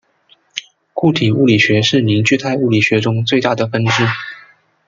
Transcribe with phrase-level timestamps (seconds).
[0.95, 4.03] 固体物理学是凝聚态物理学中最大的分支。